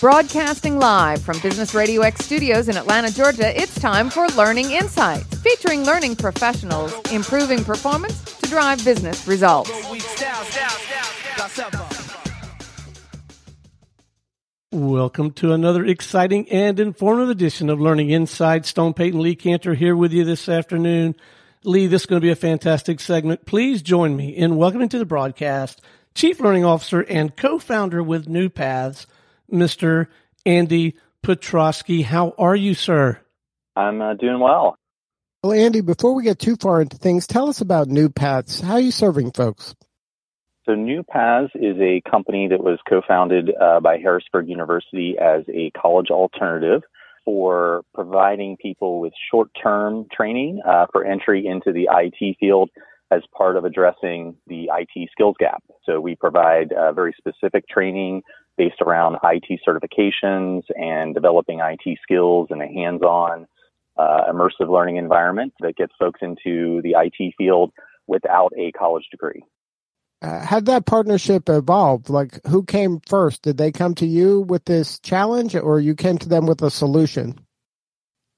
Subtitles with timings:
[0.00, 5.26] Broadcasting live from Business Radio X studios in Atlanta, Georgia, it's time for Learning Insights,
[5.38, 9.72] featuring learning professionals improving performance to drive business results.
[14.70, 18.68] Welcome to another exciting and informative edition of Learning Insights.
[18.68, 21.16] Stone Payton Lee Kantor here with you this afternoon.
[21.64, 23.46] Lee, this is going to be a fantastic segment.
[23.46, 25.80] Please join me in welcoming to the broadcast
[26.14, 29.08] Chief Learning Officer and co-founder with New Paths,
[29.52, 30.06] Mr.
[30.44, 32.04] Andy Petroski.
[32.04, 33.20] How are you, sir?
[33.76, 34.76] I'm uh, doing well.
[35.42, 38.60] Well, Andy, before we get too far into things, tell us about New Paths.
[38.60, 39.74] How are you serving folks?
[40.66, 45.44] So, New Paths is a company that was co founded uh, by Harrisburg University as
[45.48, 46.82] a college alternative
[47.24, 52.70] for providing people with short term training uh, for entry into the IT field
[53.10, 55.62] as part of addressing the IT skills gap.
[55.86, 58.22] So, we provide uh, very specific training
[58.58, 63.46] based around IT certifications and developing IT skills in a hands on,
[63.96, 67.72] uh, immersive learning environment that gets folks into the IT field
[68.06, 69.42] without a college degree.
[70.20, 72.10] Uh, how did that partnership evolve?
[72.10, 73.42] Like, who came first?
[73.42, 76.70] Did they come to you with this challenge, or you came to them with a
[76.70, 77.38] solution?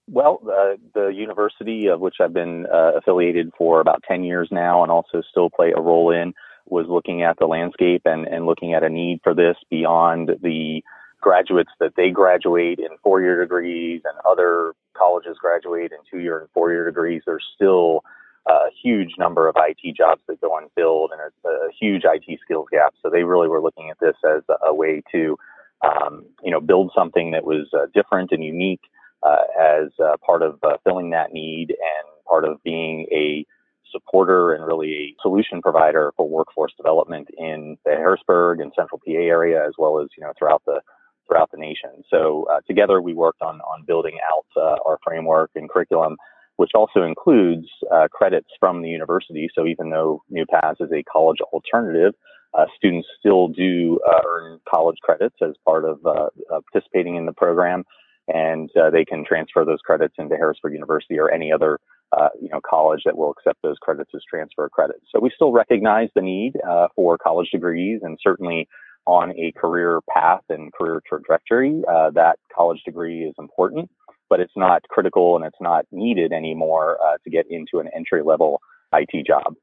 [0.06, 4.82] Well, uh, the university of which I've been uh, affiliated for about 10 years now
[4.82, 6.34] and also still play a role in
[6.70, 10.82] was looking at the landscape and, and looking at a need for this beyond the
[11.20, 16.38] graduates that they graduate in four year degrees and other colleges graduate in two year
[16.40, 17.22] and four year degrees.
[17.26, 18.02] There's still
[18.48, 22.66] a huge number of IT jobs that go unfilled and a, a huge IT skills
[22.70, 22.94] gap.
[23.02, 25.36] So they really were looking at this as a, way to,
[25.84, 28.80] um, you know, build something that was uh, different and unique
[29.22, 33.44] uh, as uh, part of uh, filling that need and part of being a
[33.90, 39.12] supporter and really a solution provider for workforce development in the Harrisburg and Central PA
[39.12, 40.80] area, as well as you know throughout the
[41.26, 42.02] throughout the nation.
[42.10, 46.16] So uh, together we worked on on building out uh, our framework and curriculum,
[46.56, 49.48] which also includes uh, credits from the university.
[49.54, 52.14] So even though New Paths is a college alternative,
[52.52, 56.28] uh, students still do uh, earn college credits as part of uh,
[56.72, 57.84] participating in the program.
[58.32, 61.80] And they can transfer those credits into Harrisburg University or any other
[62.16, 65.04] uh, you know, college that will accept those credits as transfer credits.
[65.12, 68.68] So we still recognize the need uh, for college degrees, and certainly
[69.06, 73.90] on a career path and career trajectory, uh, that college degree is important,
[74.28, 78.22] but it's not critical and it's not needed anymore uh, to get into an entry
[78.22, 78.60] level
[78.92, 79.54] IT job.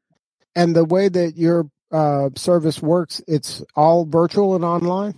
[0.56, 5.14] And the way that your uh, service works, it's all virtual and online.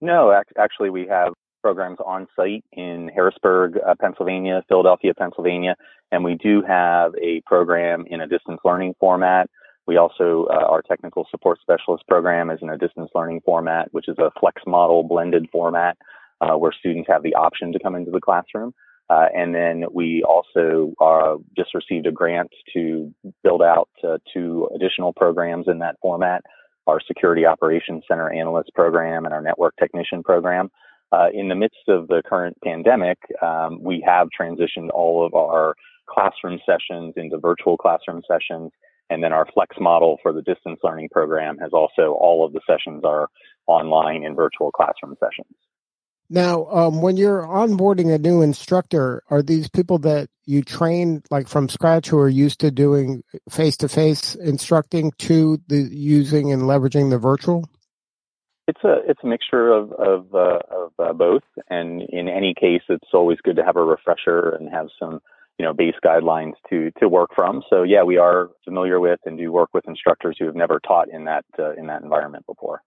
[0.00, 5.76] No, actually, we have programs on site in Harrisburg, uh, Pennsylvania, Philadelphia, Pennsylvania,
[6.12, 9.48] and we do have a program in a distance learning format.
[9.86, 14.08] We also, uh, our technical support specialist program is in a distance learning format, which
[14.08, 15.96] is a flex model blended format
[16.40, 18.72] uh, where students have the option to come into the classroom.
[19.08, 23.12] Uh, and then we also uh, just received a grant to
[23.42, 26.44] build out uh, two additional programs in that format
[26.86, 30.70] our Security Operations Center Analyst program and our Network Technician program.
[31.12, 35.74] Uh, in the midst of the current pandemic, um, we have transitioned all of our
[36.08, 38.70] classroom sessions into virtual classroom sessions.
[39.08, 42.60] And then our flex model for the distance learning program has also all of the
[42.64, 43.28] sessions are
[43.66, 45.56] online and virtual classroom sessions.
[46.32, 51.48] Now, um, when you're onboarding a new instructor, are these people that you train like
[51.48, 56.62] from scratch who are used to doing face to face instructing to the using and
[56.62, 57.68] leveraging the virtual?
[58.68, 62.82] It's a it's a mixture of of, uh, of uh, both, and in any case,
[62.88, 65.20] it's always good to have a refresher and have some
[65.58, 67.62] you know base guidelines to to work from.
[67.68, 71.08] So yeah, we are familiar with and do work with instructors who have never taught
[71.10, 72.82] in that uh, in that environment before.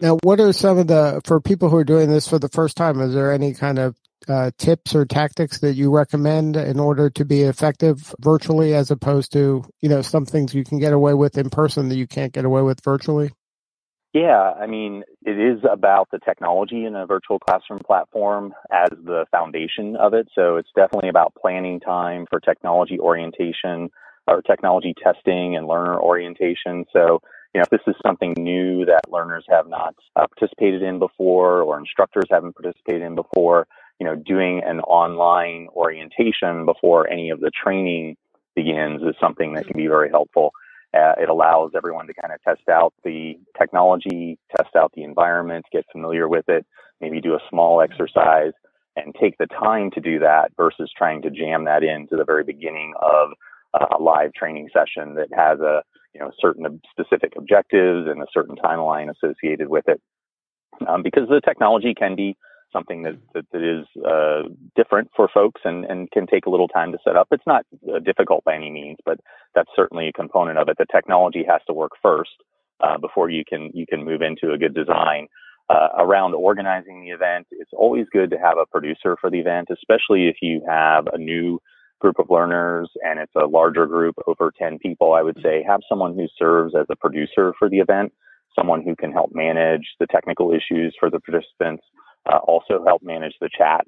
[0.00, 2.76] Now, what are some of the for people who are doing this for the first
[2.76, 3.00] time?
[3.00, 7.24] Is there any kind of uh, tips or tactics that you recommend in order to
[7.24, 11.36] be effective virtually, as opposed to you know some things you can get away with
[11.36, 13.30] in person that you can't get away with virtually?
[14.12, 19.24] Yeah, I mean, it is about the technology in a virtual classroom platform as the
[19.30, 20.28] foundation of it.
[20.34, 23.88] So it's definitely about planning time for technology orientation
[24.26, 26.84] or technology testing and learner orientation.
[26.92, 27.22] So,
[27.54, 31.62] you know, if this is something new that learners have not uh, participated in before
[31.62, 33.66] or instructors haven't participated in before,
[33.98, 38.16] you know, doing an online orientation before any of the training
[38.54, 40.52] begins is something that can be very helpful.
[40.94, 45.64] Uh, it allows everyone to kind of test out the technology, test out the environment,
[45.72, 46.66] get familiar with it,
[47.00, 48.52] maybe do a small exercise
[48.96, 52.44] and take the time to do that versus trying to jam that into the very
[52.44, 53.30] beginning of
[53.90, 55.82] a live training session that has a
[56.14, 60.00] you know certain specific objectives and a certain timeline associated with it.
[60.86, 62.36] um, because the technology can be
[62.72, 66.68] something that, that, that is uh, different for folks and, and can take a little
[66.68, 67.28] time to set up.
[67.30, 69.18] It's not uh, difficult by any means, but
[69.54, 70.76] that's certainly a component of it.
[70.78, 72.30] The technology has to work first
[72.80, 75.28] uh, before you can you can move into a good design.
[75.70, 79.68] Uh, around organizing the event, it's always good to have a producer for the event,
[79.70, 81.58] especially if you have a new
[82.02, 85.14] group of learners and it's a larger group over 10 people.
[85.14, 88.12] I would say have someone who serves as a producer for the event,
[88.58, 91.84] someone who can help manage the technical issues for the participants,
[92.30, 93.86] uh, also help manage the chat.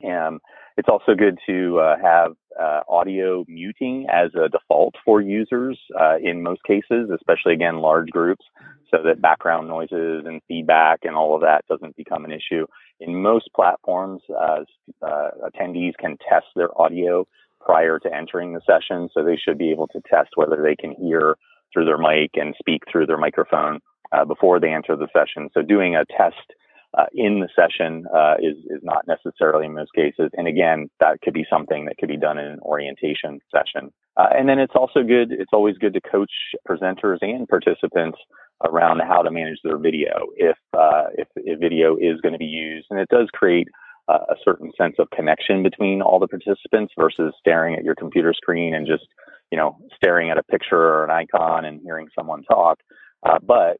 [0.00, 0.40] And
[0.76, 6.16] it's also good to uh, have uh, audio muting as a default for users uh,
[6.22, 8.44] in most cases, especially again large groups,
[8.90, 12.64] so that background noises and feedback and all of that doesn't become an issue.
[13.00, 14.60] In most platforms, uh,
[15.02, 17.26] uh, attendees can test their audio
[17.60, 20.92] prior to entering the session, so they should be able to test whether they can
[20.92, 21.36] hear
[21.72, 23.80] through their mic and speak through their microphone
[24.26, 25.50] before they enter the session.
[25.52, 26.54] So doing a test
[26.96, 30.30] uh, in the session uh, is is not necessarily in most cases.
[30.34, 33.90] And again, that could be something that could be done in an orientation session.
[34.16, 35.30] Uh, and then it's also good.
[35.30, 36.32] It's always good to coach
[36.66, 38.18] presenters and participants
[38.64, 42.46] around how to manage their video if uh, if, if video is going to be
[42.46, 42.86] used.
[42.90, 43.68] And it does create
[44.08, 48.74] a certain sense of connection between all the participants versus staring at your computer screen
[48.74, 49.06] and just
[49.52, 52.78] you know staring at a picture or an icon and hearing someone talk.
[53.22, 53.76] Uh, but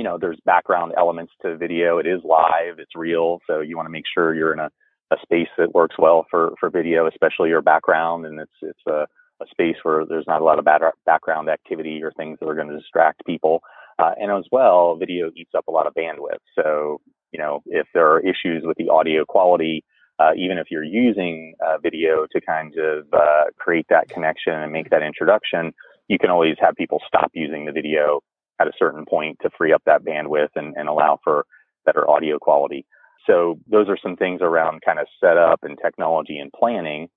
[0.00, 1.98] you know, there's background elements to video.
[1.98, 4.70] It is live, it's real, so you want to make sure you're in a,
[5.10, 9.06] a space that works well for for video, especially your background, and it's it's a,
[9.42, 12.54] a space where there's not a lot of bad background activity or things that are
[12.54, 13.60] going to distract people.
[13.98, 16.40] Uh, and as well, video eats up a lot of bandwidth.
[16.54, 19.84] So, you know, if there are issues with the audio quality,
[20.18, 24.72] uh, even if you're using uh, video to kind of uh, create that connection and
[24.72, 25.74] make that introduction,
[26.08, 28.22] you can always have people stop using the video
[28.60, 31.46] at a certain point to free up that bandwidth and, and allow for
[31.86, 32.86] better audio quality.
[33.26, 37.08] So those are some things around kind of setup and technology and planning.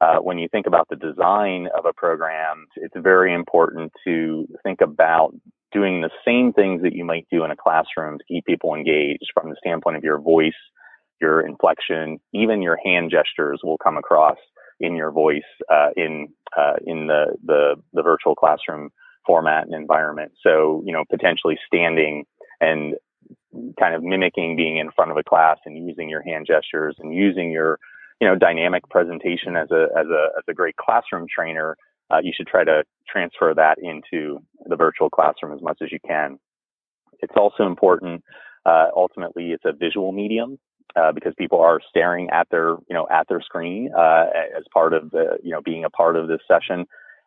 [0.00, 4.80] Uh, when you think about the design of a program, it's very important to think
[4.80, 5.32] about
[5.72, 9.30] doing the same things that you might do in a classroom to keep people engaged
[9.34, 10.52] from the standpoint of your voice,
[11.20, 14.36] your inflection, even your hand gestures will come across
[14.80, 15.42] in your voice
[15.72, 18.90] uh, in uh, in the, the the virtual classroom
[19.26, 20.32] format and environment.
[20.42, 22.24] So, you know, potentially standing
[22.60, 22.94] and
[23.78, 27.14] kind of mimicking being in front of a class and using your hand gestures and
[27.14, 27.78] using your,
[28.20, 31.76] you know, dynamic presentation as a, as a, as a great classroom trainer.
[32.10, 35.98] Uh, you should try to transfer that into the virtual classroom as much as you
[36.06, 36.38] can.
[37.20, 38.22] It's also important.
[38.64, 40.58] Uh, ultimately, it's a visual medium.
[40.94, 44.26] Uh, because people are staring at their, you know, at their screen uh,
[44.56, 46.86] as part of the, you know, being a part of this session.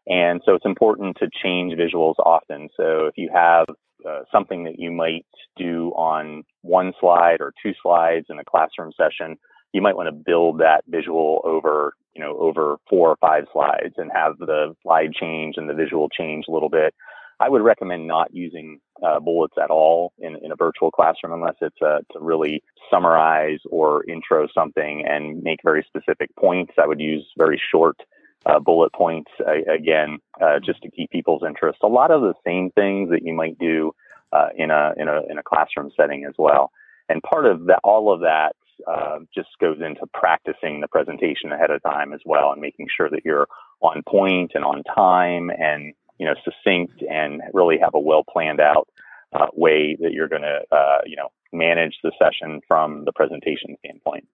[0.09, 2.69] And so it's important to change visuals often.
[2.75, 3.67] So if you have
[4.07, 5.25] uh, something that you might
[5.55, 9.37] do on one slide or two slides in a classroom session,
[9.71, 13.93] you might want to build that visual over, you know, over four or five slides
[13.97, 16.93] and have the slide change and the visual change a little bit.
[17.39, 21.55] I would recommend not using uh, bullets at all in, in a virtual classroom unless
[21.61, 26.73] it's uh, to really summarize or intro something and make very specific points.
[26.81, 27.95] I would use very short
[28.45, 31.79] uh, bullet points uh, again, uh, just to keep people's interest.
[31.83, 33.93] A lot of the same things that you might do
[34.31, 36.71] uh, in a in a in a classroom setting as well.
[37.09, 38.55] And part of that, all of that,
[38.87, 43.09] uh, just goes into practicing the presentation ahead of time as well, and making sure
[43.09, 43.47] that you're
[43.81, 48.61] on point and on time, and you know succinct, and really have a well planned
[48.61, 48.87] out
[49.33, 50.61] uh, way that you're going to
[51.05, 54.25] you know manage the session from the presentation standpoint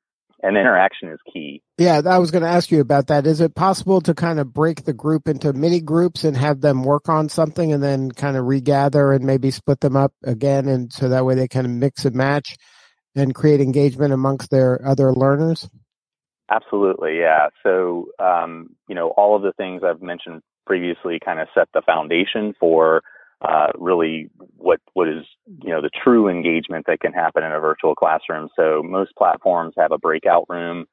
[0.45, 1.63] and interaction is key.
[1.79, 3.25] Yeah, I was going to ask you about that.
[3.25, 6.83] Is it possible to kind of break the group into mini groups and have them
[6.83, 10.93] work on something and then kind of regather and maybe split them up again and
[10.93, 12.57] so that way they kind of mix and match
[13.15, 15.67] and create engagement amongst their other learners?
[16.51, 17.47] Absolutely, yeah.
[17.63, 21.81] So, um, you know, all of the things I've mentioned previously kind of set the
[21.81, 23.01] foundation for
[23.41, 25.23] uh, really what what is
[25.63, 28.49] you know the true engagement that can happen in a virtual classroom.
[28.55, 30.85] So most platforms have a breakout room,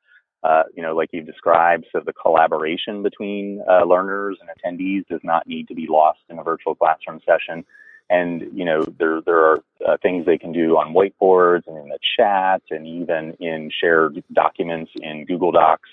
[0.43, 1.87] uh, you know, like you've described.
[1.93, 6.39] So the collaboration between uh, learners and attendees does not need to be lost in
[6.39, 7.65] a virtual classroom session.
[8.13, 11.89] And you know there there are uh, things they can do on whiteboards and in
[11.89, 15.89] the chat and even in shared documents in Google Docs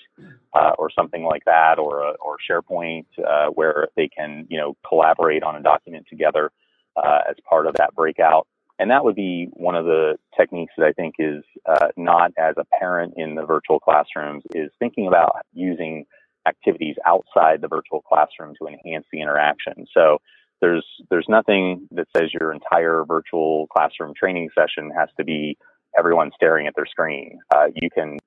[0.52, 4.76] uh, or something like that, or uh, or SharePoint, uh, where they can you know
[4.86, 6.50] collaborate on a document together
[6.94, 8.46] uh, as part of that breakout.
[8.78, 12.54] And that would be one of the techniques that I think is uh, not as
[12.58, 16.04] apparent in the virtual classrooms is thinking about using
[16.46, 19.86] activities outside the virtual classroom to enhance the interaction.
[19.94, 20.18] So
[20.60, 25.56] there's there's nothing that says your entire virtual classroom training session has to be
[25.98, 27.38] everyone staring at their screen.
[27.54, 28.18] Uh, you can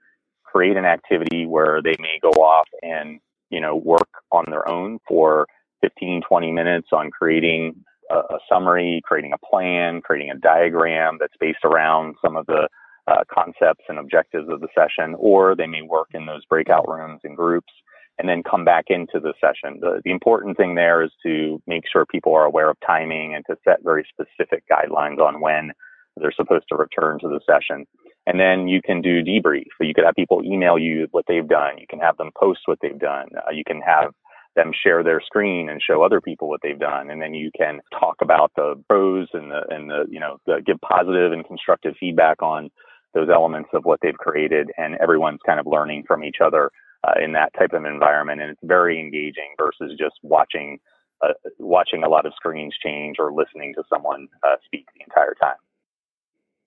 [0.43, 4.99] create an activity where they may go off and you know work on their own
[5.07, 5.47] for
[5.81, 7.75] 15 20 minutes on creating
[8.09, 12.67] a, a summary creating a plan creating a diagram that's based around some of the
[13.07, 17.19] uh, concepts and objectives of the session or they may work in those breakout rooms
[17.23, 17.73] in groups
[18.19, 19.79] and then come back into the session.
[19.81, 23.43] The, the important thing there is to make sure people are aware of timing and
[23.49, 25.71] to set very specific guidelines on when
[26.17, 27.85] they're supposed to return to the session.
[28.27, 29.65] And then you can do debrief.
[29.77, 31.77] So you could have people email you what they've done.
[31.79, 33.27] You can have them post what they've done.
[33.35, 34.13] Uh, you can have
[34.55, 37.09] them share their screen and show other people what they've done.
[37.09, 40.61] And then you can talk about the pros and the, and the, you know, the,
[40.63, 42.69] give positive and constructive feedback on
[43.15, 44.69] those elements of what they've created.
[44.77, 46.69] And everyone's kind of learning from each other
[47.03, 48.41] uh, in that type of environment.
[48.41, 50.79] And it's very engaging versus just watching,
[51.21, 55.35] uh, watching a lot of screens change or listening to someone uh, speak the entire
[55.41, 55.57] time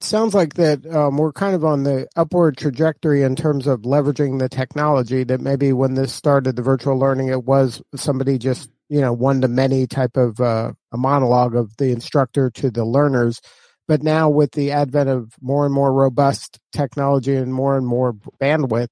[0.01, 4.39] sounds like that um, we're kind of on the upward trajectory in terms of leveraging
[4.39, 9.01] the technology that maybe when this started the virtual learning it was somebody just you
[9.01, 13.41] know one to many type of uh, a monologue of the instructor to the learners
[13.89, 18.13] but now with the advent of more and more robust technology and more and more
[18.41, 18.89] bandwidth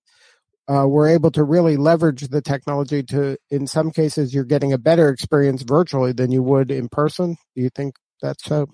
[0.68, 4.78] uh, we're able to really leverage the technology to in some cases you're getting a
[4.78, 8.66] better experience virtually than you would in person do you think that's so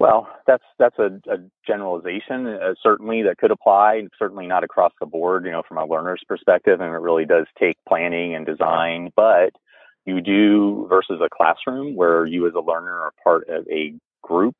[0.00, 1.36] well, that's that's a, a
[1.66, 2.46] generalization.
[2.46, 4.04] Uh, certainly, that could apply.
[4.18, 5.44] Certainly not across the board.
[5.44, 9.10] You know, from a learner's perspective, and it really does take planning and design.
[9.14, 9.50] But
[10.06, 14.56] you do versus a classroom where you, as a learner, are part of a group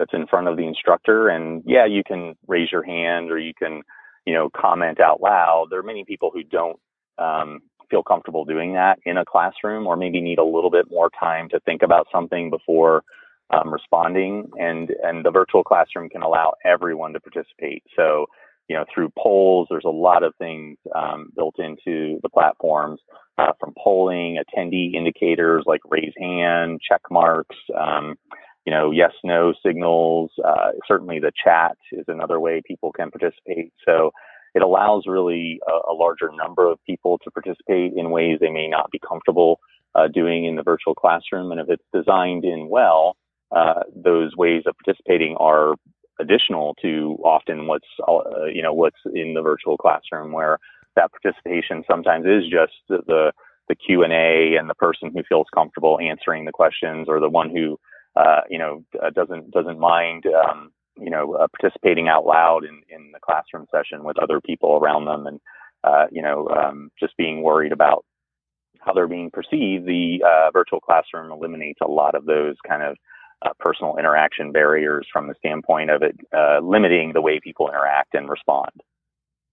[0.00, 1.28] that's in front of the instructor.
[1.28, 3.82] And yeah, you can raise your hand or you can,
[4.26, 5.68] you know, comment out loud.
[5.70, 6.78] There are many people who don't
[7.18, 7.60] um,
[7.90, 11.48] feel comfortable doing that in a classroom, or maybe need a little bit more time
[11.50, 13.02] to think about something before
[13.50, 17.82] um, responding, and and the virtual classroom can allow everyone to participate.
[17.96, 18.26] So,
[18.68, 23.00] you know, through polls, there's a lot of things um, built into the platforms,
[23.38, 28.16] uh, from polling, attendee indicators like raise hand, check marks, um,
[28.66, 30.30] you know, yes no signals.
[30.44, 33.72] Uh, certainly, the chat is another way people can participate.
[33.86, 34.12] So.
[34.52, 38.66] It allows really a, a larger number of people to participate in ways they may
[38.66, 39.60] not be comfortable
[39.94, 41.52] uh, doing in the virtual classroom.
[41.52, 43.16] And if it's designed in well,
[43.54, 45.74] uh, those ways of participating are
[46.20, 50.58] additional to often what's uh, you know what's in the virtual classroom where
[50.96, 53.32] that participation sometimes is just the the,
[53.68, 57.28] the Q and A and the person who feels comfortable answering the questions or the
[57.28, 57.78] one who
[58.20, 62.82] uh, you know uh, doesn't doesn't mind um, you know uh, participating out loud in
[62.88, 65.40] in the classroom session with other people around them and
[65.84, 68.04] uh, you know um, just being worried about
[68.80, 70.20] how they're being perceived the
[70.52, 72.96] virtual classroom eliminates a lot of those kind of
[73.42, 78.14] uh, personal interaction barriers from the standpoint of it uh, limiting the way people interact
[78.14, 78.70] and respond.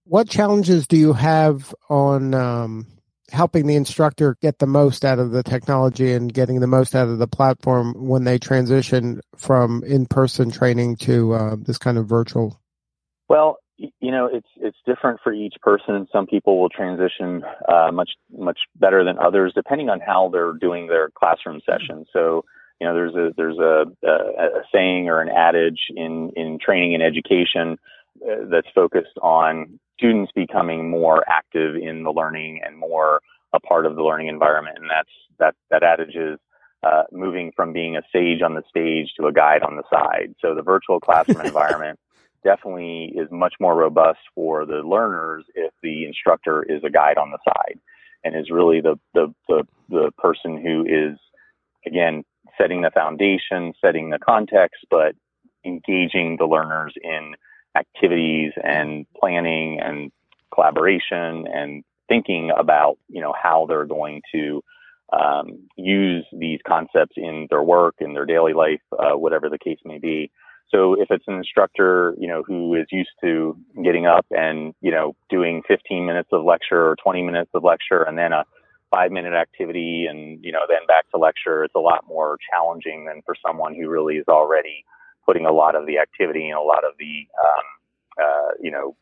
[0.04, 2.86] What challenges do you have on um,
[3.30, 7.08] helping the instructor get the most out of the technology and getting the most out
[7.08, 12.60] of the platform when they transition from in-person training to uh, this kind of virtual?
[13.28, 16.08] Well, you know, it's it's different for each person.
[16.12, 20.88] Some people will transition uh, much much better than others, depending on how they're doing
[20.88, 22.04] their classroom session.
[22.12, 22.44] So
[22.80, 26.94] you know, there's a there's a, a, a saying or an adage in in training
[26.94, 27.78] and education
[28.24, 33.20] uh, that's focused on students becoming more active in the learning and more
[33.52, 36.38] a part of the learning environment, and that's that that adage is
[36.82, 40.34] uh, moving from being a sage on the stage to a guide on the side.
[40.40, 41.98] So the virtual classroom environment
[42.44, 47.30] definitely is much more robust for the learners if the instructor is a guide on
[47.30, 47.80] the side
[48.24, 51.18] and is really the the the, the person who is
[51.86, 52.22] again
[52.60, 55.14] setting the foundation, setting the context, but
[55.64, 57.34] engaging the learners in
[57.78, 60.10] activities and planning and
[60.52, 64.62] collaboration and thinking about you know how they're going to
[65.12, 69.78] um, use these concepts in their work in their daily life uh, whatever the case
[69.84, 70.30] may be.
[70.70, 74.90] So if it's an instructor you know who is used to getting up and you
[74.90, 78.44] know doing 15 minutes of lecture or 20 minutes of lecture and then a
[78.90, 83.04] five minute activity and, you know, then back to lecture, it's a lot more challenging
[83.04, 84.84] than for someone who really is already
[85.28, 87.66] putting a lot of the activity and a lot of the, um,
[88.24, 88.96] uh, you know,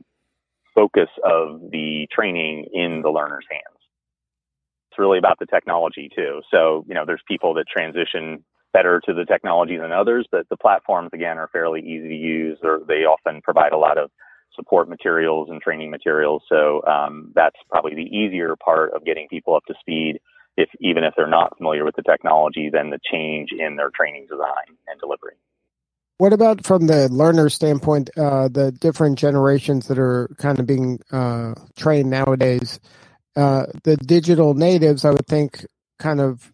[0.75, 3.80] focus of the training in the learner's hands.
[4.90, 6.42] It's really about the technology too.
[6.52, 10.56] So, you know, there's people that transition better to the technology than others, but the
[10.56, 14.11] platforms again are fairly easy to use or they often provide a lot of
[14.54, 16.42] support materials and training materials.
[16.49, 20.18] So um, that's probably the easier part of getting people up to speed.
[20.56, 24.26] if even if they're not familiar with the technology, then the change in their training
[24.28, 25.37] design and delivery.
[26.18, 31.00] What about from the learner standpoint, uh, the different generations that are kind of being
[31.12, 32.80] uh, trained nowadays?
[33.37, 35.66] Uh, the digital natives, I would think,
[35.99, 36.50] kind of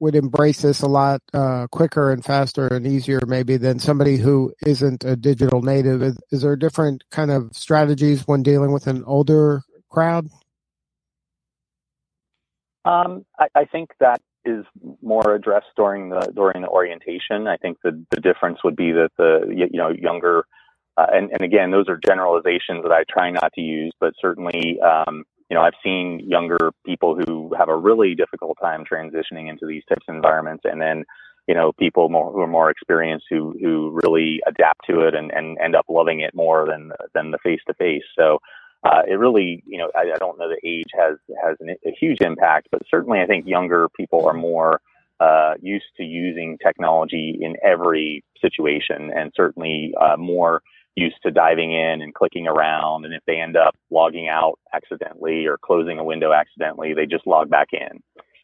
[0.00, 4.52] would embrace this a lot uh, quicker and faster and easier, maybe than somebody who
[4.66, 6.02] isn't a digital native.
[6.02, 10.26] Is, is there different kind of strategies when dealing with an older crowd?
[12.86, 14.64] Um, I, I think that is
[15.02, 17.46] more addressed during the during the orientation.
[17.46, 20.44] I think the the difference would be that the you know younger
[20.96, 24.78] uh, and and again those are generalizations that I try not to use, but certainly
[24.80, 29.66] um, you know I've seen younger people who have a really difficult time transitioning into
[29.66, 31.04] these types of environments, and then
[31.46, 35.30] you know people more, who are more experienced who who really adapt to it and
[35.32, 38.04] and end up loving it more than than the face to face.
[38.18, 38.38] So
[38.86, 41.90] uh, it really, you know, I, I, don't know that age has has an, a
[41.98, 44.80] huge impact, but certainly I think younger people are more
[45.18, 50.62] uh, used to using technology in every situation, and certainly uh, more
[50.94, 53.04] used to diving in and clicking around.
[53.04, 57.26] And if they end up logging out accidentally or closing a window accidentally, they just
[57.26, 58.00] log back in.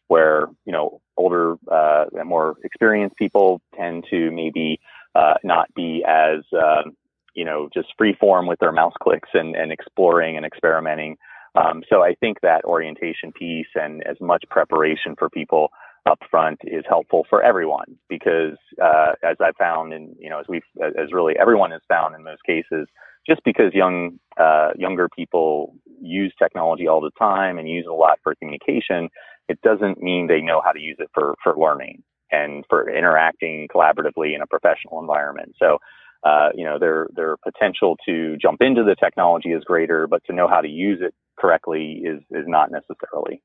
[0.07, 4.81] Where you know older uh, more experienced people tend to maybe
[5.15, 6.97] uh, not be as um,
[7.33, 11.17] you know, just free form with their mouse clicks and, and exploring and experimenting.
[11.55, 15.69] Um, so I think that orientation piece and as much preparation for people
[16.09, 20.45] up front is helpful for everyone because uh, as I've found and you know as
[20.49, 22.87] we've as really everyone has found in most cases
[23.27, 27.93] just because young uh, younger people use technology all the time and use it a
[27.93, 29.09] lot for communication
[29.47, 33.67] it doesn't mean they know how to use it for for learning and for interacting
[33.73, 35.77] collaboratively in a professional environment so
[36.23, 40.33] uh, you know, their their potential to jump into the technology is greater, but to
[40.33, 43.41] know how to use it correctly is is not necessarily.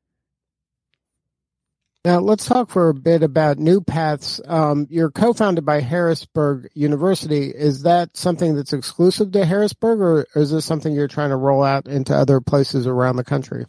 [2.05, 4.41] Now let's talk for a bit about New Paths.
[4.47, 7.49] Um, you're co-founded by Harrisburg University.
[7.49, 11.65] Is that something that's exclusive to Harrisburg, or is this something you're trying to roll
[11.65, 13.67] out into other places around the country?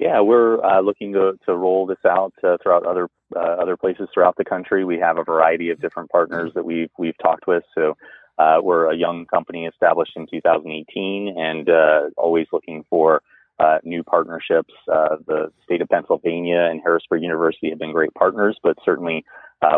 [0.00, 4.08] Yeah, we're uh, looking to, to roll this out uh, throughout other uh, other places
[4.12, 4.84] throughout the country.
[4.84, 7.64] We have a variety of different partners that we've we've talked with.
[7.74, 7.96] So
[8.38, 13.22] uh, we're a young company established in 2018, and uh, always looking for
[13.58, 14.72] uh, new partnerships.
[14.86, 19.24] the state of Pennsylvania and Harrisburg University have been great partners, but certainly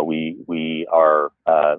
[0.04, 1.30] we we are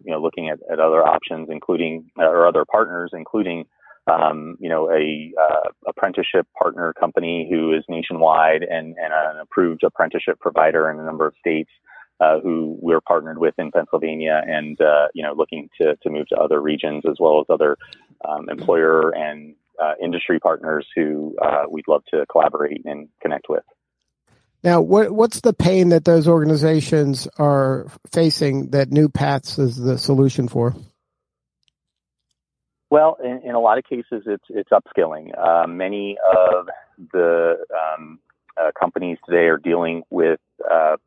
[0.04, 3.66] you know looking at, at other options, including or other partners, including
[4.08, 9.84] um, you know, a uh, apprenticeship partner company who is nationwide and, and an approved
[9.84, 11.70] apprenticeship provider in a number of states.
[12.20, 16.28] Uh, who we're partnered with in Pennsylvania, and uh, you know, looking to to move
[16.28, 17.76] to other regions as well as other
[18.24, 23.64] um, employer and uh, industry partners who uh, we'd love to collaborate and connect with.
[24.64, 29.98] Now, what what's the pain that those organizations are facing that New Paths is the
[29.98, 30.74] solution for?
[32.94, 35.32] Well, in, in a lot of cases, it's it's upskilling.
[35.36, 36.68] Uh, many of
[37.12, 38.20] the um,
[38.56, 40.40] uh, companies today are dealing with
[40.72, 40.98] uh,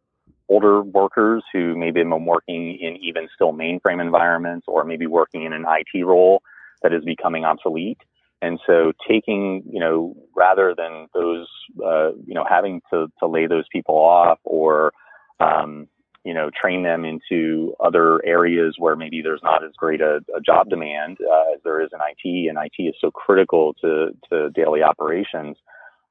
[0.48, 5.44] older workers who maybe have been working in even still mainframe environments, or maybe working
[5.44, 6.42] in an IT role
[6.82, 8.00] that is becoming obsolete.
[8.42, 11.46] And so, taking you know, rather than those
[11.86, 14.92] uh, you know having to to lay those people off or
[15.38, 15.86] um,
[16.26, 20.40] you know, train them into other areas where maybe there's not as great a, a
[20.44, 24.50] job demand uh, as there is in IT, and IT is so critical to, to
[24.50, 25.56] daily operations.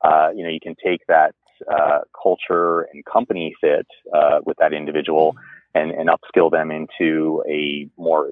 [0.02, 1.36] Uh, you know, you can take that
[1.70, 5.36] uh, culture and company fit uh, with that individual
[5.74, 8.32] and, and upskill them into a more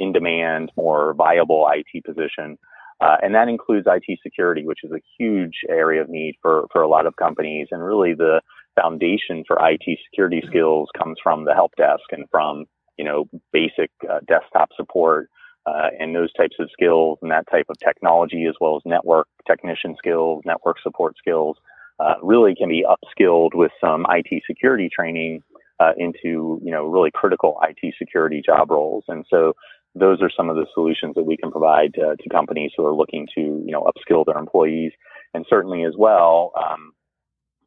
[0.00, 2.58] in-demand, more viable IT position.
[3.00, 6.82] Uh, and that includes IT security, which is a huge area of need for, for
[6.82, 7.68] a lot of companies.
[7.70, 8.40] And really the
[8.80, 13.90] foundation for IT security skills comes from the help desk and from, you know, basic
[14.10, 15.28] uh, desktop support
[15.66, 19.28] uh, and those types of skills and that type of technology as well as network
[19.46, 21.56] technician skills, network support skills
[22.00, 25.42] uh, really can be upskilled with some IT security training
[25.78, 29.04] uh, into, you know, really critical IT security job roles.
[29.08, 29.54] And so
[29.94, 32.94] those are some of the solutions that we can provide uh, to companies who are
[32.94, 34.92] looking to, you know, upskill their employees.
[35.34, 36.92] And certainly as well, um,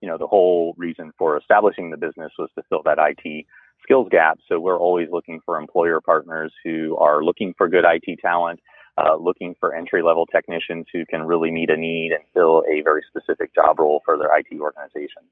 [0.05, 3.45] you know, the whole reason for establishing the business was to fill that IT
[3.81, 4.37] skills gap.
[4.47, 8.59] So we're always looking for employer partners who are looking for good IT talent,
[8.99, 12.83] uh, looking for entry level technicians who can really meet a need and fill a
[12.83, 15.23] very specific job role for their IT organization.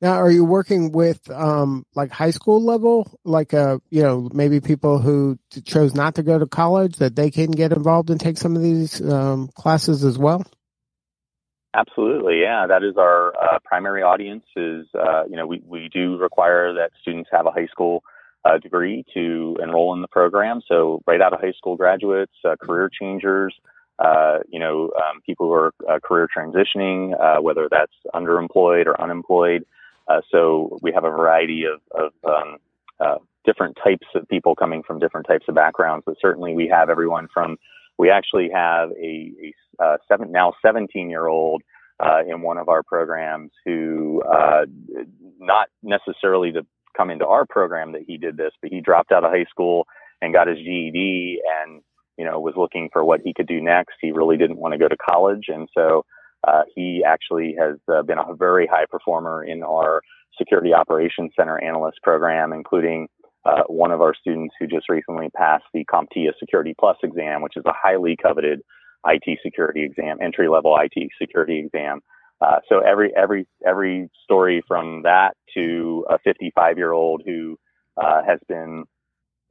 [0.00, 4.60] Now, are you working with um, like high school level, like uh, you know, maybe
[4.60, 8.38] people who chose not to go to college that they can get involved and take
[8.38, 10.42] some of these um, classes as well?
[11.74, 12.66] Absolutely, yeah.
[12.66, 14.44] That is our uh, primary audience.
[14.56, 18.02] Is uh, you know we we do require that students have a high school
[18.44, 20.62] uh, degree to enroll in the program.
[20.66, 23.54] So right out of high school graduates, uh, career changers,
[23.98, 29.64] uh, you know, um, people who are uh, career transitioning, whether that's underemployed or unemployed.
[30.30, 35.26] so we have a variety of, of um, different types of people coming from different
[35.26, 36.04] types of backgrounds.
[36.06, 37.56] But certainly we have everyone from
[37.98, 41.62] we actually have a, a uh, seven, now 17 year old
[42.00, 44.66] uh, in one of our programs who, uh,
[45.38, 49.24] not necessarily to come into our program that he did this, but he dropped out
[49.24, 49.86] of high school
[50.22, 51.82] and got his GED and,
[52.16, 53.94] you know, was looking for what he could do next.
[54.00, 55.44] He really didn't want to go to college.
[55.48, 56.04] And so,
[56.46, 60.00] uh, he actually has uh, been a very high performer in our
[60.38, 63.08] security operations center analyst program, including
[63.46, 67.56] uh, one of our students who just recently passed the CompTIA Security Plus exam, which
[67.56, 68.60] is a highly coveted
[69.06, 72.00] IT security exam, entry level IT security exam.
[72.40, 77.58] Uh, so every every every story from that to a 55 year old who
[77.96, 78.84] uh, has been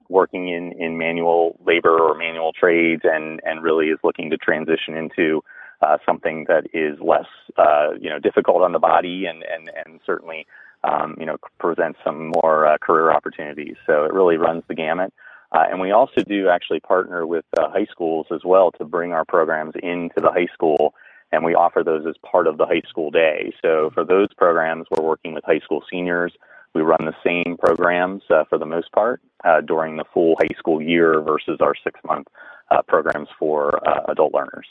[0.09, 4.95] working in in manual labor or manual trades and and really is looking to transition
[4.95, 5.41] into
[5.81, 7.25] uh, something that is less
[7.57, 10.45] uh, you know difficult on the body and and and certainly
[10.87, 13.75] um, you know, presents some more uh, career opportunities.
[13.85, 15.13] So it really runs the gamut.
[15.51, 19.13] Uh, and we also do actually partner with uh, high schools as well to bring
[19.13, 20.93] our programs into the high school,
[21.31, 23.53] and we offer those as part of the high school day.
[23.61, 26.33] So for those programs, we're working with high school seniors.
[26.73, 30.53] We run the same programs uh, for the most part uh, during the full high
[30.57, 32.27] school year versus our six month
[32.69, 34.67] uh, programs for adult learners.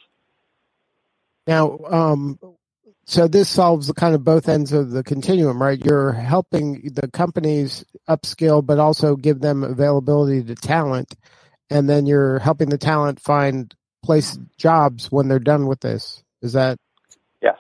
[1.47, 2.39] Now, um,
[3.07, 5.83] so this solves the kind of both ends of the continuum, right?
[5.83, 11.15] You're helping the companies upskill, but also give them availability to talent,
[11.69, 16.23] and then you're helping the talent find place jobs when they're done with this.
[16.41, 16.79] Is that?
[17.43, 17.57] Yes.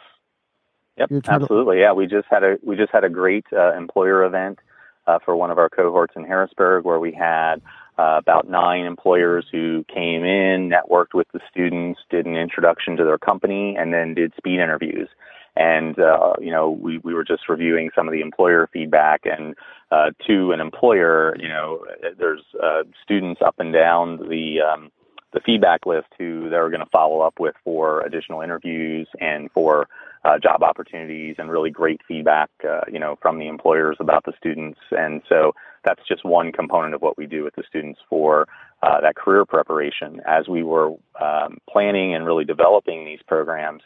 [0.96, 1.10] Yep.
[1.26, 1.76] Absolutely.
[1.76, 1.80] To...
[1.80, 1.92] Yeah.
[1.92, 4.60] We just had a we just had a great uh, employer event
[5.06, 7.56] uh, for one of our cohorts in Harrisburg where we had
[7.98, 13.04] uh, about nine employers who came in, networked with the students, did an introduction to
[13.04, 15.08] their company, and then did speed interviews.
[15.56, 19.54] And, uh, you know, we, we were just reviewing some of the employer feedback and,
[19.92, 21.84] uh, to an employer, you know,
[22.18, 24.90] there's, uh, students up and down the, um,
[25.32, 29.88] the feedback list who they're going to follow up with for additional interviews and for
[30.24, 34.32] uh, job opportunities and really great feedback, uh, you know, from the employers about the
[34.38, 34.78] students.
[34.90, 35.52] And so
[35.84, 38.46] that's just one component of what we do with the students for
[38.82, 40.20] uh, that career preparation.
[40.26, 43.82] As we were um, planning and really developing these programs,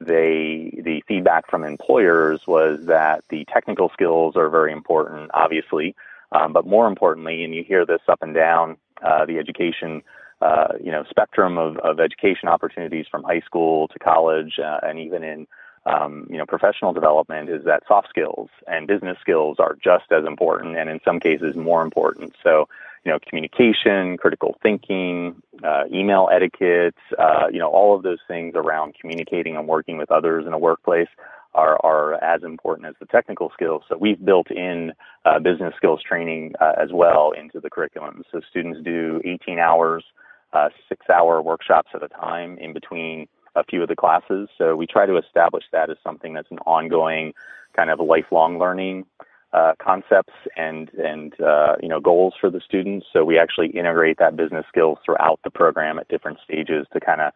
[0.00, 5.94] they the feedback from employers was that the technical skills are very important, obviously,
[6.32, 10.02] um, but more importantly, and you hear this up and down uh, the education.
[10.40, 14.98] Uh, you know, spectrum of, of education opportunities from high school to college, uh, and
[14.98, 15.46] even in
[15.84, 20.24] um, you know, professional development is that soft skills and business skills are just as
[20.24, 22.34] important, and in some cases more important.
[22.42, 22.68] So,
[23.04, 28.54] you know, communication, critical thinking, uh, email etiquette, uh, you know, all of those things
[28.54, 31.08] around communicating and working with others in a workplace
[31.54, 33.82] are, are as important as the technical skills.
[33.88, 34.92] So we've built in
[35.24, 38.22] uh, business skills training uh, as well into the curriculum.
[38.30, 40.04] So students do 18 hours,
[40.52, 44.48] uh, six hour workshops at a time in between a few of the classes.
[44.56, 47.34] So we try to establish that as something that's an ongoing
[47.74, 49.06] kind of lifelong learning
[49.52, 53.06] uh, concepts and and uh, you know goals for the students.
[53.12, 57.20] So we actually integrate that business skills throughout the program at different stages to kind
[57.20, 57.32] of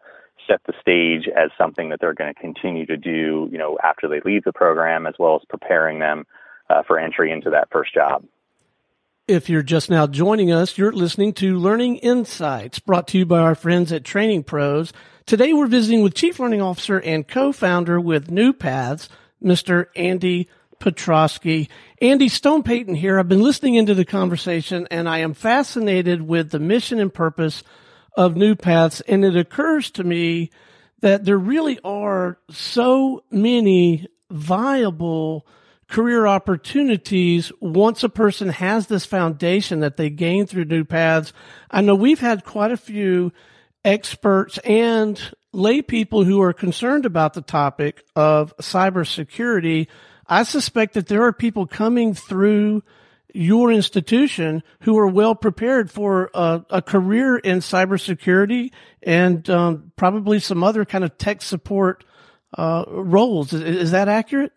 [0.47, 4.07] set the stage as something that they're going to continue to do, you know, after
[4.07, 6.25] they leave the program, as well as preparing them
[6.69, 8.23] uh, for entry into that first job.
[9.27, 13.39] If you're just now joining us, you're listening to Learning Insights brought to you by
[13.39, 14.93] our friends at Training Pros.
[15.25, 19.09] Today we're visiting with Chief Learning Officer and co-founder with New Paths,
[19.43, 19.87] Mr.
[19.97, 20.47] Andy
[20.79, 21.67] Petroski.
[22.01, 23.19] Andy Stone Payton here.
[23.19, 27.63] I've been listening into the conversation and I am fascinated with the mission and purpose
[28.15, 29.01] of New Paths.
[29.09, 30.51] And it occurs to me
[31.01, 35.45] that there really are so many viable
[35.89, 41.33] career opportunities once a person has this foundation that they gain through New Paths.
[41.71, 43.31] I know we've had quite a few
[43.85, 45.19] experts and
[45.53, 49.87] lay people who are concerned about the topic of cybersecurity.
[50.27, 52.83] I suspect that there are people coming through
[53.33, 58.71] your institution who are well prepared for a, a career in cybersecurity
[59.03, 62.03] and um, probably some other kind of tech support
[62.57, 63.53] uh, roles.
[63.53, 64.53] Is, is, that accurate?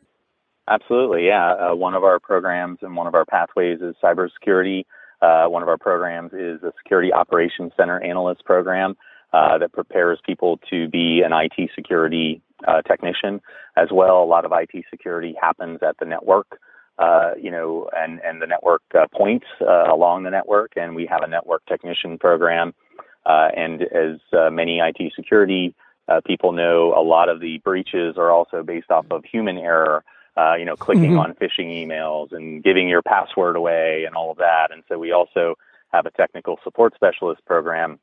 [0.71, 1.55] Absolutely, yeah.
[1.55, 4.85] Uh, one of our programs and one of our pathways is cybersecurity.
[5.21, 8.97] Uh, one of our programs is the Security Operations Center Analyst Program
[9.33, 13.41] uh, that prepares people to be an IT security uh, technician
[13.77, 14.23] as well.
[14.23, 16.61] A lot of IT security happens at the network.
[17.01, 21.23] Uh, you know, and, and the network uh, points along the network, and we have
[21.23, 22.75] a network technician program.
[23.25, 24.21] And as
[24.53, 25.75] many IT security
[26.27, 30.05] people know, a lot of the breaches are also based off of human error.
[30.59, 31.19] You know, clicking mm-hmm.
[31.19, 34.69] on phishing emails and giving your password away and all of that.
[34.71, 35.57] And so we also
[35.93, 37.99] have a technical support specialist program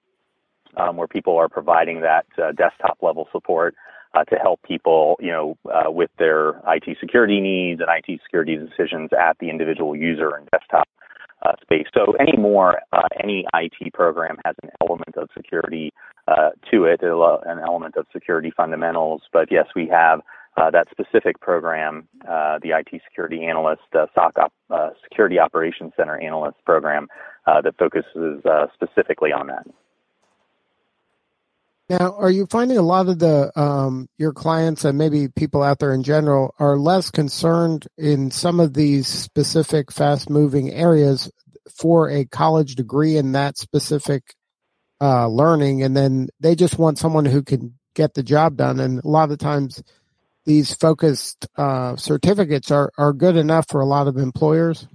[0.75, 3.75] um, where people are providing that desktop level support
[4.13, 8.55] uh, to help people, you know, uh, with their IT security needs and IT security
[8.57, 10.87] decisions at the individual user and desktop
[11.45, 11.85] uh, space.
[11.93, 15.93] So anymore, uh, any IT program has an element of security
[16.27, 19.21] uh, to it, an element of security fundamentals.
[19.31, 20.21] But yes, we have
[20.57, 24.53] uh, that specific program, the IT security analyst, SOC op,
[25.03, 27.07] Security Operations Center analyst program
[27.45, 28.41] that focuses
[28.75, 29.65] specifically on that.
[31.89, 35.79] Now, are you finding a lot of the um, your clients and maybe people out
[35.79, 41.31] there in general are less concerned in some of these specific fast moving areas
[41.79, 44.35] for a college degree in that specific
[44.99, 48.81] uh, learning, and then they just want someone who can get the job done.
[48.81, 49.81] And a lot of the times,
[50.47, 54.87] these focused uh, certificates are are good enough for a lot of employers.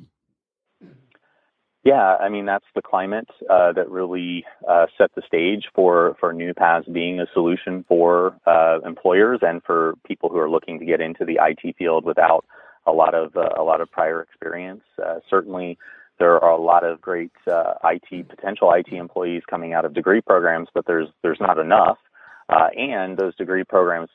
[1.85, 6.33] Yeah, I mean that's the climate uh, that really uh, set the stage for for
[6.33, 11.01] NewPaths being a solution for uh, employers and for people who are looking to get
[11.01, 12.45] into the IT field without
[12.87, 14.83] a lot of uh, a lot of prior experience.
[14.99, 15.77] Uh, certainly,
[16.19, 20.23] there are a lot of great uh, IT potential IT employees coming out of degree
[20.23, 21.99] programs, but there's there's not enough.
[22.48, 24.11] And those degree programs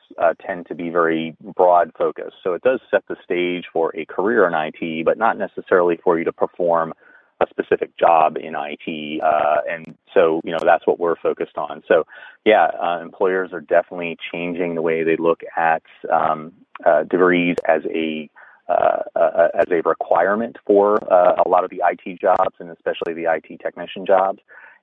[0.46, 2.38] tend to be very broad focused.
[2.44, 6.18] So it does set the stage for a career in IT, but not necessarily for
[6.18, 6.94] you to perform
[7.40, 9.22] a specific job in IT.
[9.22, 11.84] Uh, and so, you know, that's what we're focused on.
[11.88, 12.06] So,
[12.46, 16.54] yeah, uh, employers are definitely changing the way they look at um,
[16.86, 18.30] uh, degrees as a
[18.70, 23.14] uh, uh, as a requirement for uh, a lot of the IT jobs and especially
[23.14, 24.40] the IT technician jobs.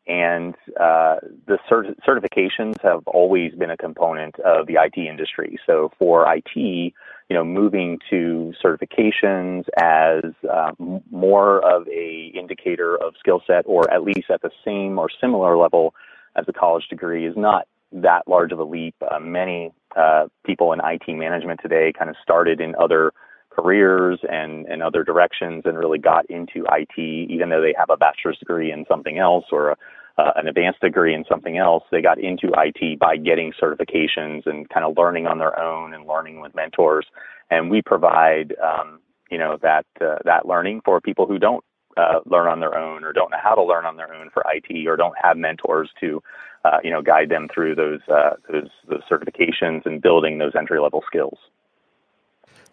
[0.07, 5.59] And the cert- certifications have always been a component of the IT industry.
[5.67, 6.93] So for IT, you
[7.31, 10.73] know, moving to certifications as uh,
[11.11, 15.57] more of a indicator of skill set, or at least at the same or similar
[15.57, 15.95] level
[16.37, 18.95] as a college degree, is not that large of a leap.
[19.11, 23.13] Uh, many uh, people in IT management today kind of started in other
[23.51, 27.97] careers and, and other directions and really got into IT, even though they have a
[27.97, 29.77] bachelor's degree in something else or a,
[30.17, 31.83] uh, an advanced degree in something else.
[31.91, 36.07] They got into IT by getting certifications and kind of learning on their own and
[36.07, 37.07] learning with mentors.
[37.51, 39.01] And we provide, um,
[39.31, 41.65] you know, that uh, that learning for people who don't
[41.97, 44.45] uh, learn on their own or don't know how to learn on their own for
[44.53, 46.23] IT or don't have mentors to,
[46.65, 50.81] uh, you know, guide them through those uh, those those certifications and building those entry
[50.81, 51.39] level skills.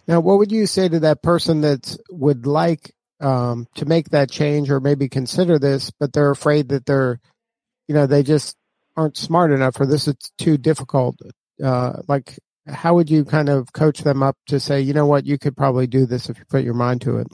[0.07, 4.29] Now, what would you say to that person that would like um, to make that
[4.29, 7.19] change or maybe consider this, but they're afraid that they're,
[7.87, 8.55] you know, they just
[8.97, 11.15] aren't smart enough or this is too difficult.
[11.63, 15.25] Uh, like, how would you kind of coach them up to say, you know what,
[15.25, 17.27] you could probably do this if you put your mind to it?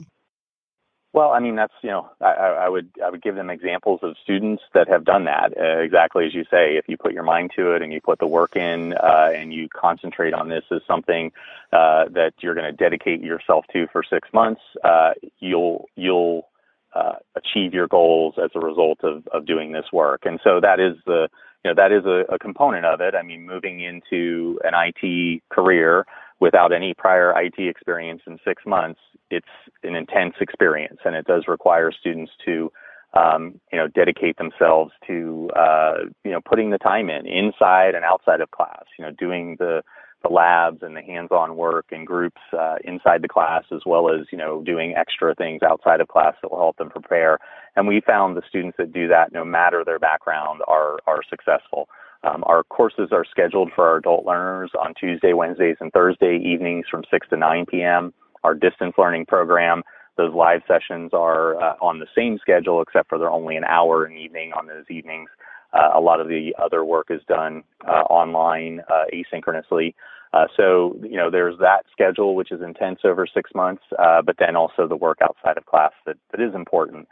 [1.14, 4.16] Well, I mean, that's you know, I, I would I would give them examples of
[4.22, 6.76] students that have done that uh, exactly as you say.
[6.76, 9.52] If you put your mind to it and you put the work in uh, and
[9.52, 11.32] you concentrate on this as something
[11.72, 16.46] uh, that you're going to dedicate yourself to for six months, uh, you'll you'll
[16.94, 20.26] uh, achieve your goals as a result of of doing this work.
[20.26, 21.28] And so that is the
[21.64, 23.14] you know that is a, a component of it.
[23.14, 26.04] I mean, moving into an IT career
[26.40, 29.46] without any prior IT experience in six months, it's
[29.82, 32.72] an intense experience, and it does require students to,
[33.14, 38.04] um, you know, dedicate themselves to, uh, you know, putting the time in inside and
[38.04, 38.84] outside of class.
[38.98, 39.82] You know, doing the
[40.22, 44.26] the labs and the hands-on work and groups uh, inside the class, as well as
[44.32, 47.38] you know doing extra things outside of class that will help them prepare.
[47.76, 51.88] And we found the students that do that, no matter their background, are are successful.
[52.24, 56.86] Um, our courses are scheduled for our adult learners on Tuesday, Wednesdays, and Thursday evenings
[56.90, 58.12] from 6 to 9 p.m.
[58.42, 59.82] Our distance learning program,
[60.16, 64.04] those live sessions are uh, on the same schedule, except for they're only an hour
[64.04, 65.30] in the evening on those evenings.
[65.72, 69.94] Uh, a lot of the other work is done uh, online, uh, asynchronously.
[70.32, 74.36] Uh, so, you know, there's that schedule, which is intense over six months, uh, but
[74.38, 77.06] then also the work outside of class that, that is important.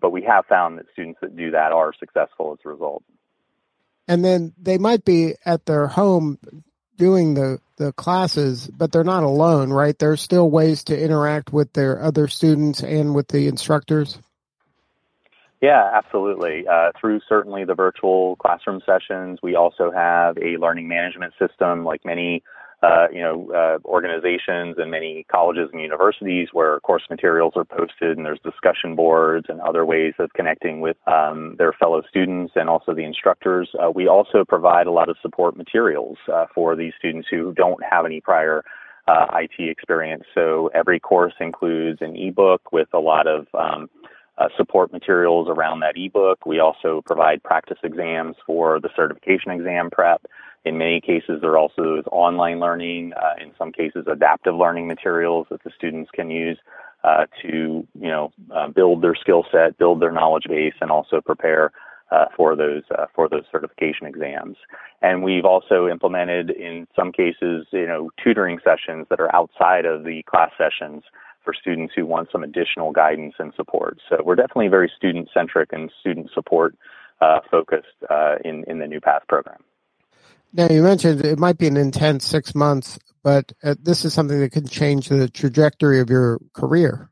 [0.00, 3.02] but we have found that students that do that are successful as a result
[4.08, 6.38] and then they might be at their home
[6.96, 9.98] doing the the classes but they're not alone right?
[9.98, 14.18] There's still ways to interact with their other students and with the instructors.
[15.60, 16.66] Yeah absolutely.
[16.68, 22.04] Uh, through certainly the virtual classroom sessions we also have a learning management system like
[22.04, 22.42] many
[22.84, 28.16] uh, you know, uh, organizations and many colleges and universities where course materials are posted
[28.16, 32.68] and there's discussion boards and other ways of connecting with um, their fellow students and
[32.68, 33.70] also the instructors.
[33.82, 37.82] Uh, we also provide a lot of support materials uh, for these students who don't
[37.82, 38.62] have any prior
[39.08, 40.24] uh, IT experience.
[40.34, 43.88] So every course includes an ebook with a lot of um,
[44.36, 46.44] uh, support materials around that ebook.
[46.44, 50.22] We also provide practice exams for the certification exam prep.
[50.64, 53.12] In many cases, there are also is online learning.
[53.12, 56.58] Uh, in some cases, adaptive learning materials that the students can use
[57.04, 61.20] uh, to, you know, uh, build their skill set, build their knowledge base, and also
[61.20, 61.70] prepare
[62.10, 64.56] uh, for those uh, for those certification exams.
[65.02, 70.04] And we've also implemented, in some cases, you know, tutoring sessions that are outside of
[70.04, 71.02] the class sessions
[71.44, 73.98] for students who want some additional guidance and support.
[74.08, 76.74] So we're definitely very student centric and student support
[77.20, 78.00] uh, focused
[78.44, 79.62] in in the NuPath program.
[80.56, 84.38] Now, you mentioned it might be an intense six months, but uh, this is something
[84.38, 87.10] that can change the trajectory of your career.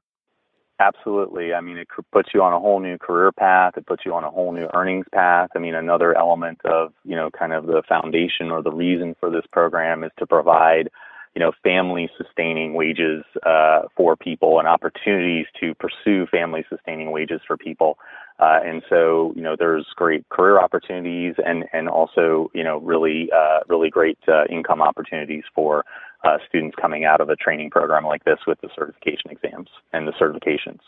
[0.78, 1.52] Absolutely.
[1.52, 3.74] I mean, it puts you on a whole new career path.
[3.76, 5.50] It puts you on a whole new earnings path.
[5.56, 9.28] I mean, another element of, you know, kind of the foundation or the reason for
[9.28, 10.88] this program is to provide,
[11.34, 17.40] you know, family sustaining wages uh, for people and opportunities to pursue family sustaining wages
[17.46, 17.98] for people.
[18.42, 23.30] Uh, and so, you know, there's great career opportunities and, and also, you know, really,
[23.32, 25.84] uh, really great uh, income opportunities for
[26.24, 30.08] uh, students coming out of a training program like this with the certification exams and
[30.08, 30.80] the certifications.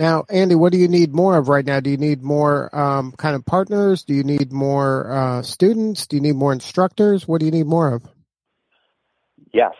[0.00, 1.78] Now, Andy, what do you need more of right now?
[1.78, 4.02] Do you need more um, kind of partners?
[4.02, 6.08] Do you need more uh, students?
[6.08, 7.28] Do you need more instructors?
[7.28, 8.02] What do you need more of?
[9.52, 9.74] Yes.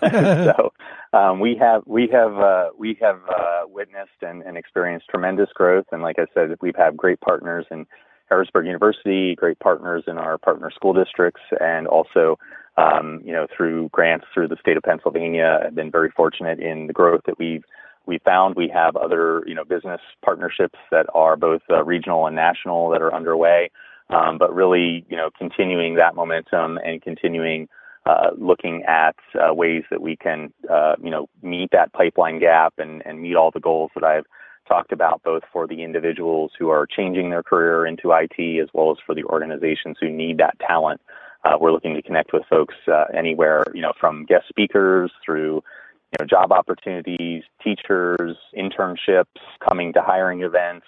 [0.12, 0.72] so
[1.12, 5.86] um, we have we have uh, we have uh, witnessed and, and, experienced tremendous growth,
[5.92, 7.86] and like I said, we've had great partners in
[8.28, 12.38] Harrisburg University, great partners in our partner school districts, and also
[12.76, 15.60] um, you know through grants through the state of Pennsylvania.
[15.66, 17.64] I've been very fortunate in the growth that we've
[18.06, 18.54] we found.
[18.54, 23.02] We have other you know business partnerships that are both uh, regional and national that
[23.02, 23.70] are underway,
[24.08, 27.68] um, but really you know continuing that momentum and continuing
[28.06, 32.74] uh, looking at uh, ways that we can, uh, you know, meet that pipeline gap
[32.78, 34.24] and, and meet all the goals that I've
[34.66, 38.90] talked about, both for the individuals who are changing their career into IT as well
[38.92, 41.00] as for the organizations who need that talent.
[41.44, 45.56] Uh, we're looking to connect with folks uh, anywhere, you know, from guest speakers through,
[45.56, 49.24] you know, job opportunities, teachers, internships,
[49.66, 50.86] coming to hiring events,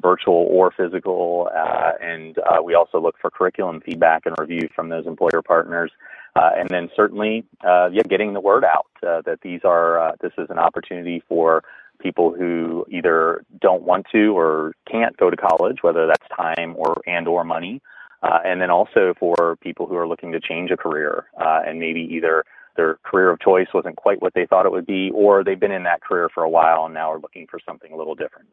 [0.00, 4.90] virtual or physical, uh, and uh, we also look for curriculum feedback and review from
[4.90, 5.90] those employer partners.
[6.36, 10.12] Uh, and then certainly, uh, yeah, getting the word out uh, that these are uh,
[10.20, 11.64] this is an opportunity for
[11.98, 17.00] people who either don't want to or can't go to college, whether that's time or
[17.06, 17.80] and or money,
[18.22, 21.80] uh, and then also for people who are looking to change a career uh, and
[21.80, 22.44] maybe either
[22.76, 25.72] their career of choice wasn't quite what they thought it would be, or they've been
[25.72, 28.48] in that career for a while and now are looking for something a little different.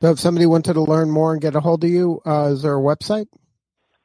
[0.00, 2.76] So, if somebody wanted to learn more and get a hold of you, is there
[2.76, 3.26] a website?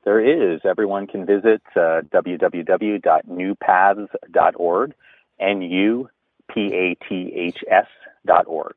[0.03, 0.59] There is.
[0.65, 4.93] Everyone can visit uh, www.nupaths.org,
[5.39, 6.07] N-U-P-A-T-H-S
[8.25, 8.75] dot org.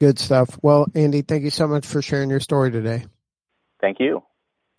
[0.00, 0.58] Good stuff.
[0.62, 3.06] Well, Andy, thank you so much for sharing your story today.
[3.80, 4.22] Thank you.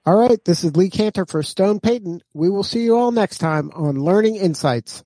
[0.06, 2.22] All right, this is Lee Kantor for Stone Payton.
[2.34, 5.04] We will see you all next time on Learning Insights.